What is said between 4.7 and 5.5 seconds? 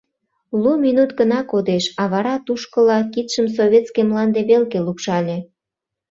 лупшале.